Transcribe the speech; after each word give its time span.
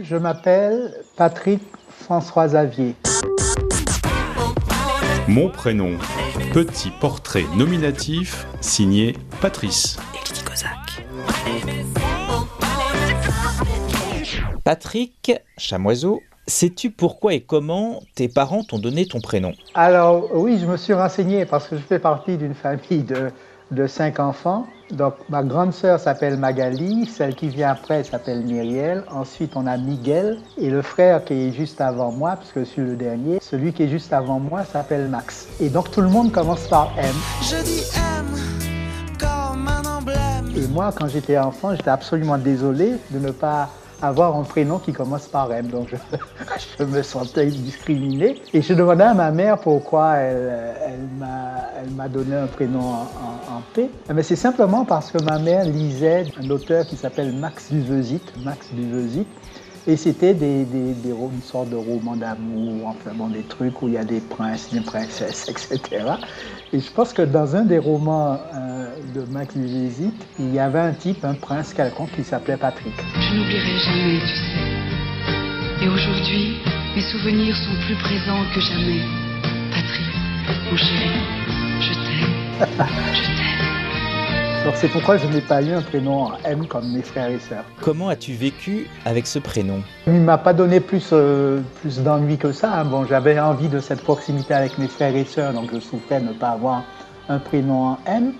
Je 0.00 0.16
m'appelle 0.16 0.94
Patrick 1.16 1.62
François 2.00 2.46
Xavier. 2.46 2.94
Mon 5.26 5.48
prénom, 5.48 5.92
petit 6.52 6.90
portrait 7.00 7.44
nominatif 7.56 8.46
signé 8.60 9.16
Patrice. 9.40 9.96
Patrick 14.64 15.32
Chamoiseau, 15.58 16.22
sais-tu 16.46 16.90
pourquoi 16.90 17.34
et 17.34 17.40
comment 17.40 18.02
tes 18.14 18.28
parents 18.28 18.62
t'ont 18.62 18.78
donné 18.78 19.06
ton 19.06 19.20
prénom? 19.20 19.52
Alors 19.74 20.28
oui, 20.34 20.58
je 20.60 20.66
me 20.66 20.76
suis 20.76 20.92
renseigné 20.92 21.44
parce 21.46 21.68
que 21.68 21.76
je 21.76 21.82
fais 21.82 21.98
partie 21.98 22.36
d'une 22.36 22.54
famille 22.54 23.02
de, 23.02 23.30
de 23.70 23.86
cinq 23.86 24.20
enfants. 24.20 24.66
Donc 24.90 25.14
ma 25.30 25.42
grande 25.42 25.72
sœur 25.72 25.98
s'appelle 25.98 26.36
Magali, 26.36 27.06
celle 27.06 27.34
qui 27.34 27.48
vient 27.48 27.70
après 27.70 28.04
s'appelle 28.04 28.42
Myriel, 28.42 29.02
ensuite 29.10 29.52
on 29.56 29.66
a 29.66 29.78
Miguel 29.78 30.38
et 30.58 30.68
le 30.68 30.82
frère 30.82 31.24
qui 31.24 31.32
est 31.32 31.52
juste 31.52 31.80
avant 31.80 32.12
moi, 32.12 32.36
puisque 32.36 32.60
je 32.60 32.64
suis 32.64 32.82
le 32.82 32.94
dernier, 32.94 33.38
celui 33.40 33.72
qui 33.72 33.84
est 33.84 33.88
juste 33.88 34.12
avant 34.12 34.38
moi 34.38 34.64
s'appelle 34.64 35.08
Max. 35.08 35.48
Et 35.60 35.70
donc 35.70 35.90
tout 35.90 36.02
le 36.02 36.10
monde 36.10 36.32
commence 36.32 36.68
par 36.68 36.92
M. 36.98 37.06
Je 37.40 37.64
dis 37.64 37.82
M 37.96 38.26
comme 39.18 39.66
un 39.66 39.98
emblème. 39.98 40.52
Et 40.54 40.66
moi, 40.68 40.92
quand 40.96 41.08
j'étais 41.08 41.38
enfant, 41.38 41.74
j'étais 41.74 41.90
absolument 41.90 42.36
désolé 42.36 42.92
de 43.10 43.18
ne 43.18 43.30
pas 43.30 43.70
avoir 44.06 44.36
un 44.36 44.42
prénom 44.42 44.78
qui 44.78 44.92
commence 44.92 45.26
par 45.26 45.52
M. 45.52 45.66
Donc 45.66 45.88
je, 46.78 46.84
me 46.84 47.02
sentais 47.02 47.46
discriminé. 47.46 48.36
Et 48.52 48.62
je 48.62 48.74
demandais 48.74 49.04
à 49.04 49.14
ma 49.14 49.30
mère 49.30 49.58
pourquoi 49.58 50.16
elle, 50.16 51.08
m'a- 51.18 52.08
donné 52.08 52.36
un 52.36 52.46
prénom 52.46 52.80
en, 52.80 53.02
en- 53.02 53.62
P. 53.72 53.90
Mais 54.12 54.22
c'est 54.22 54.36
simplement 54.36 54.84
parce 54.84 55.10
que 55.10 55.18
ma 55.18 55.38
mère 55.38 55.64
lisait 55.64 56.26
un 56.42 56.50
auteur 56.50 56.86
qui 56.86 56.96
s'appelle 56.96 57.32
Max 57.32 57.72
Duvesit. 57.72 58.22
Max 58.44 58.68
Duvesit. 58.72 59.26
Et 59.86 59.96
c'était 59.96 60.32
des, 60.32 60.62
une 60.64 61.42
sorte 61.42 61.68
de 61.68 61.76
roman 61.76 62.16
d'amour, 62.16 62.88
enfin 62.88 63.10
bon, 63.14 63.28
des 63.28 63.42
trucs 63.42 63.82
où 63.82 63.88
il 63.88 63.94
y 63.94 63.98
a 63.98 64.04
des 64.04 64.20
princes, 64.20 64.70
des 64.72 64.80
princesses, 64.80 65.46
etc. 65.48 66.06
Et 66.72 66.80
je 66.80 66.90
pense 66.90 67.12
que 67.12 67.20
dans 67.22 67.54
un 67.54 67.64
des 67.64 67.78
romans 67.78 68.38
euh, 68.54 68.83
de 69.14 69.22
Duvesit, 69.54 70.12
il 70.38 70.54
y 70.54 70.58
avait 70.58 70.78
un 70.80 70.92
type, 70.92 71.24
un 71.24 71.34
prince 71.34 71.72
quelconque 71.74 72.10
qui 72.14 72.24
s'appelait 72.24 72.56
Patrick. 72.56 72.92
Je 73.20 73.34
n'oublierai 73.34 73.78
jamais, 73.78 74.20
tu 74.20 74.26
sais. 74.26 75.84
Et 75.84 75.88
aujourd'hui, 75.88 76.56
mes 76.94 77.02
souvenirs 77.02 77.56
sont 77.56 77.86
plus 77.86 77.96
présents 77.96 78.44
que 78.54 78.60
jamais. 78.60 79.00
Patrick, 79.70 80.70
mon 80.70 80.76
chéri, 80.76 81.10
je 81.80 81.92
t'aime. 81.92 82.86
Je 83.12 83.22
t'aime. 83.26 84.64
Donc 84.64 84.74
c'est 84.76 84.88
pourquoi 84.88 85.18
je 85.18 85.26
n'ai 85.26 85.42
pas 85.42 85.60
eu 85.60 85.72
un 85.72 85.82
prénom 85.82 86.22
en 86.24 86.32
M 86.44 86.66
comme 86.66 86.90
mes 86.90 87.02
frères 87.02 87.28
et 87.28 87.38
sœurs. 87.38 87.64
Comment 87.82 88.08
as-tu 88.08 88.32
vécu 88.32 88.86
avec 89.04 89.26
ce 89.26 89.38
prénom? 89.38 89.82
Il 90.06 90.14
ne 90.14 90.20
m'a 90.24 90.38
pas 90.38 90.54
donné 90.54 90.80
plus, 90.80 91.10
euh, 91.12 91.60
plus 91.82 91.98
d'ennui 92.00 92.38
que 92.38 92.50
ça. 92.52 92.72
hein. 92.80 92.84
Bon, 92.86 93.04
j'avais 93.04 93.38
envie 93.38 93.68
de 93.68 93.78
cette 93.80 94.00
proximité 94.02 94.54
avec 94.54 94.78
mes 94.78 94.88
frères 94.88 95.14
et 95.14 95.24
sœurs, 95.26 95.52
donc 95.52 95.68
je 95.74 95.80
souffrais 95.80 96.20
de 96.20 96.28
ne 96.28 96.32
pas 96.32 96.48
avoir 96.50 96.82
un 97.28 97.38
prénom 97.40 97.88
en 97.88 97.98
M. 98.06 98.32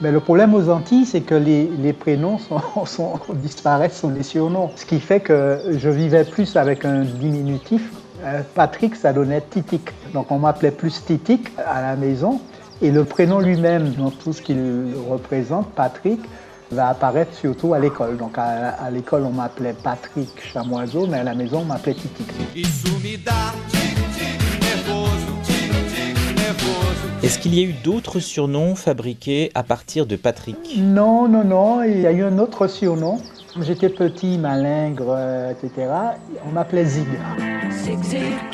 Mais 0.00 0.10
le 0.10 0.20
problème 0.20 0.54
aux 0.54 0.70
Antilles, 0.70 1.04
c'est 1.04 1.20
que 1.20 1.34
les, 1.34 1.92
prénoms 1.92 2.38
sont- 2.86 3.20
disparaissent, 3.34 3.98
sont 4.00 4.08
des 4.08 4.22
surnoms. 4.22 4.70
Ce 4.76 4.86
qui 4.86 4.98
fait 4.98 5.20
que 5.20 5.60
je 5.76 5.90
vivais 5.90 6.24
plus 6.24 6.56
avec 6.56 6.84
un 6.84 7.02
diminutif. 7.02 7.90
Euh, 8.24 8.40
Patrick, 8.54 8.96
ça 8.96 9.12
donnait 9.12 9.42
Titic. 9.42 9.90
Donc 10.14 10.30
on 10.30 10.38
m'appelait 10.38 10.70
plus 10.70 11.04
Titic 11.04 11.48
à 11.66 11.82
la 11.82 11.96
maison. 11.96 12.40
Et 12.82 12.90
le 12.90 13.04
prénom 13.04 13.40
lui-même, 13.40 13.90
dans 13.92 14.10
tout 14.10 14.32
ce 14.32 14.40
qu'il 14.40 14.58
représente, 15.10 15.68
Patrick, 15.72 16.20
va 16.72 16.88
apparaître 16.88 17.34
surtout 17.34 17.74
à 17.74 17.78
l'école. 17.78 18.16
Donc 18.16 18.38
à, 18.38 18.70
à 18.70 18.90
l'école, 18.90 19.24
on 19.24 19.30
m'appelait 19.32 19.74
Patrick 19.82 20.30
Chamoiseau, 20.42 21.06
mais 21.06 21.18
à 21.18 21.24
la 21.24 21.34
maison, 21.34 21.60
on 21.60 21.64
m'appelait 21.64 21.94
Titic. 21.94 22.26
Est-ce 27.22 27.38
qu'il 27.38 27.54
y 27.54 27.60
a 27.60 27.64
eu 27.64 27.72
d'autres 27.84 28.18
surnoms 28.18 28.74
fabriqués 28.74 29.50
à 29.54 29.62
partir 29.62 30.06
de 30.06 30.16
Patrick? 30.16 30.56
Non, 30.78 31.28
non, 31.28 31.44
non, 31.44 31.82
il 31.82 32.00
y 32.00 32.06
a 32.06 32.12
eu 32.12 32.22
un 32.22 32.38
autre 32.38 32.66
surnom. 32.66 33.18
Quand 33.54 33.62
j'étais 33.62 33.88
petit, 33.88 34.38
malingre, 34.38 35.04
euh, 35.08 35.50
etc., 35.52 35.88
on 36.46 36.50
m'appelait 36.52 36.84
Zig. 36.84 37.06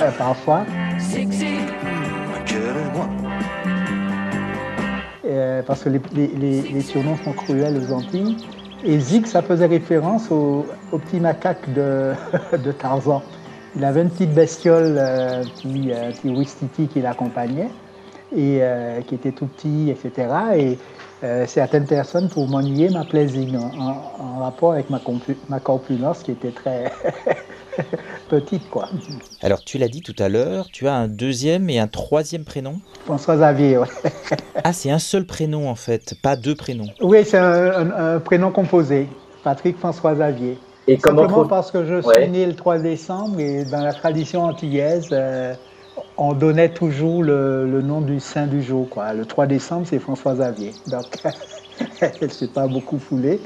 Euh, 0.01 0.11
parfois. 0.19 0.65
Euh, 5.25 5.63
parce 5.67 5.83
que 5.83 5.89
les, 5.89 6.01
les- 6.15 6.29
les- 6.29 6.63
les 6.63 6.81
surnoms 6.83 7.17
sont 7.25 7.33
cruels 7.33 7.77
aux 7.79 7.93
Antilles. 7.93 8.37
Et 8.85 8.99
Zig, 9.01 9.27
ça 9.27 9.43
faisait 9.43 9.67
référence 9.67 10.31
au, 10.31 10.67
au 10.93 10.99
petit 10.99 11.19
macaque 11.21 11.73
de, 11.73 12.13
de 12.65 12.73
Tarzan. 12.73 13.23
Il 13.75 13.85
avait 13.85 14.03
une 14.03 14.11
petite 14.11 14.33
bestiole, 14.33 14.97
euh, 14.99 15.43
un 15.43 15.45
petit, 15.45 15.91
euh, 15.93 16.09
un 16.09 16.13
petit 16.13 16.29
Ouistiti 16.31 16.87
qui 16.89 17.01
l'accompagnait, 17.01 17.69
et 18.35 18.59
euh, 18.63 19.01
qui 19.03 19.15
était 19.15 19.33
tout 19.33 19.47
petit, 19.47 19.91
etc. 19.91 20.29
Et 20.57 20.79
euh, 21.25 21.47
certaines 21.47 21.87
personnes, 21.87 22.29
pour 22.29 22.47
m'ennuyer, 22.49 22.91
m'appelaient 22.91 23.29
Zig, 23.29 23.55
en, 23.57 23.71
en- 23.81 24.25
en 24.25 24.39
rapport 24.41 24.73
avec 24.73 24.91
ma, 24.91 25.01
ma 25.49 25.61
corpulence 25.61 26.23
qui 26.23 26.33
était 26.33 26.51
très 26.51 26.93
petite, 28.29 28.69
quoi. 28.71 28.89
Alors 29.43 29.63
tu 29.65 29.79
l'as 29.79 29.89
dit 29.89 30.03
tout 30.03 30.15
à 30.19 30.29
l'heure, 30.29 30.69
tu 30.71 30.89
as 30.89 30.95
un 30.95 31.09
deuxième 31.09 31.71
et 31.71 31.79
un 31.79 31.87
troisième 31.89 32.45
prénom? 32.45 32.81
François 33.05 33.37
Xavier, 33.37 33.79
ouais. 33.79 33.87
Ah, 34.65 34.73
c'est 34.73 34.91
un 34.91 34.99
seul 34.99 35.25
prénom 35.27 35.69
en 35.71 35.75
fait, 35.75 36.15
pas 36.21 36.37
deux 36.37 36.55
prénoms. 36.57 36.89
Oui, 37.01 37.25
c'est 37.25 37.39
un, 37.39 37.91
un- 37.93 38.15
un 38.17 38.21
prénom 38.21 38.51
composé. 38.51 39.07
Patrick 39.45 39.79
François 39.79 40.15
Xavier. 40.15 40.59
Et 40.89 40.99
comment 40.99 41.19
Simplement 41.23 41.39
trouve- 41.39 41.49
parce 41.49 41.71
que 41.71 41.85
je 41.85 42.01
suis 42.01 42.09
Ouais. 42.09 42.29
né 42.29 42.47
le 42.47 42.55
3 42.55 42.79
décembre 42.79 43.39
et 43.41 43.65
dans 43.65 43.83
la 43.83 43.93
tradition 43.93 44.43
antillaise, 44.45 45.09
euh, 45.13 45.55
on 46.19 46.33
donnait 46.33 46.71
toujours 46.71 47.23
le, 47.23 47.81
nom 47.83 48.01
du 48.01 48.21
saint 48.21 48.47
du 48.47 48.63
jour. 48.63 48.89
Quoi. 48.89 49.13
Le 49.13 49.27
3 49.27 49.47
décembre, 49.47 49.87
c'est 49.87 49.99
François 49.99 50.35
Xavier. 50.35 50.75
Donc, 50.87 51.19
elle 52.01 52.13
ne 52.23 52.29
s'est 52.29 52.49
pas 52.49 52.67
beaucoup 52.67 52.99
foulée. 52.99 53.41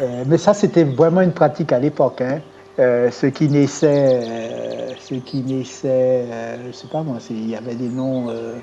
Euh, 0.00 0.24
mais 0.26 0.38
ça, 0.38 0.54
c'était 0.54 0.84
vraiment 0.84 1.20
une 1.20 1.32
pratique 1.32 1.72
à 1.72 1.78
l'époque. 1.78 2.20
Hein. 2.20 2.40
Euh, 2.78 3.10
ceux 3.10 3.30
qui 3.30 3.48
naissaient, 3.48 4.22
euh, 4.22 4.94
ceux 4.98 5.16
qui 5.18 5.44
euh, 5.84 6.56
je 6.66 6.72
sais 6.72 6.86
pas 6.86 7.02
moi, 7.02 7.18
il 7.30 7.48
y 7.48 7.56
avait 7.56 7.74
des 7.74 7.88
noms 7.88 8.28
euh, 8.30 8.60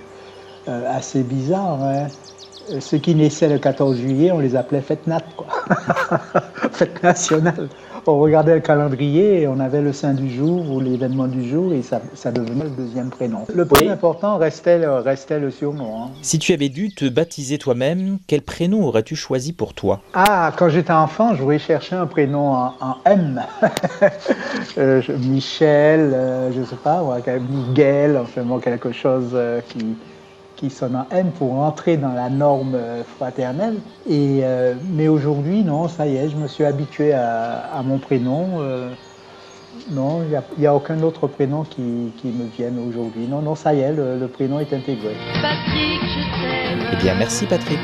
assez 0.66 1.24
bizarres. 1.24 1.84
hein. 1.84 2.12
Euh, 2.72 2.80
Ceux 2.80 2.98
qui 2.98 3.14
naissaient 3.16 3.50
le 3.50 3.60
14 3.60 3.98
juillet, 3.98 4.32
on 4.32 4.40
les 4.40 4.56
appelait 4.56 4.82
fête 4.82 5.06
nat, 5.08 5.22
quoi. 5.36 5.48
fête 6.72 7.02
nationale. 7.04 7.70
On 8.08 8.20
regardait 8.20 8.54
le 8.54 8.62
calendrier 8.62 9.42
et 9.42 9.48
on 9.48 9.60
avait 9.60 9.82
le 9.82 9.92
saint 9.92 10.14
du 10.14 10.30
jour 10.30 10.72
ou 10.72 10.80
l'événement 10.80 11.28
du 11.28 11.48
jour 11.48 11.74
et 11.74 11.82
ça, 11.82 12.02
ça 12.14 12.32
devenait 12.32 12.66
le 12.66 12.70
deuxième 12.70 13.10
prénom. 13.10 13.46
Le 13.54 13.66
plus 13.66 13.86
Oui. 13.86 13.90
important 13.90 14.38
restait 14.38 14.78
le, 14.78 14.92
restait 15.00 15.40
le 15.40 15.50
surnom. 15.50 16.04
hein. 16.04 16.10
Si 16.22 16.38
tu 16.38 16.54
avais 16.54 16.70
dû 16.70 16.94
te 16.94 17.06
baptiser 17.10 17.58
toi-même, 17.58 18.20
quel 18.28 18.44
prénom 18.44 18.84
aurais-tu 18.84 19.16
choisi 19.16 19.54
pour 19.54 19.74
toi? 19.74 20.02
Ah, 20.14 20.52
quand 20.56 20.70
j'étais 20.70 20.94
enfant, 20.94 21.34
je 21.34 21.42
voulais 21.42 21.58
chercher 21.58 21.96
un 21.96 22.06
prénom 22.06 22.54
en, 22.54 22.74
en 22.80 22.96
M. 23.06 23.42
Euh, 24.78 25.02
je- 25.02 25.12
Michel, 25.14 26.12
euh, 26.14 26.52
je 26.52 26.64
sais 26.64 26.76
pas, 26.76 27.02
ouais, 27.02 27.22
Miguel, 27.40 28.18
enfin 28.18 28.42
bon, 28.44 28.60
quelque 28.60 28.92
chose 28.92 29.30
euh, 29.34 29.62
qui, 29.70 29.96
qui 30.56 30.70
sonne 30.70 30.96
en 30.96 31.06
M 31.12 31.32
pour 31.38 31.54
entrer 31.60 31.98
dans 31.98 32.14
la 32.14 32.30
norme 32.30 32.76
euh, 32.76 33.04
fraternelle. 33.18 33.76
Et, 34.10 34.42
euh, 34.44 34.74
mais 34.92 35.08
aujourd'hui, 35.08 35.64
non, 35.64 35.88
ça 35.88 36.08
y 36.08 36.16
est, 36.16 36.30
je 36.30 36.36
me 36.36 36.48
suis 36.48 36.64
habitué 36.66 37.14
à, 37.14 37.70
à 37.78 37.82
mon 37.84 37.98
prénom. 37.98 38.62
euh, 38.62 38.90
non, 39.92 40.22
il 40.24 40.30
n'y 40.60 40.66
a, 40.66 40.72
a 40.72 40.74
aucun 40.74 41.02
autre 41.04 41.28
prénom 41.28 41.64
qui, 41.64 42.12
qui 42.22 42.28
me 42.28 42.46
vienne 42.58 42.80
aujourd'hui. 42.90 43.28
Non, 43.28 43.42
non, 43.42 43.56
ça 43.56 43.74
y 43.74 43.82
est, 43.82 43.92
le, 43.92 44.18
le 44.18 44.28
prénom 44.28 44.60
est 44.60 44.74
intégré. 44.74 45.16
Patrick, 45.42 46.02
je 46.02 46.42
t'aime. 46.42 46.90
Eh 46.94 46.96
bien 46.96 47.16
merci 47.16 47.46
Patrick. 47.46 47.80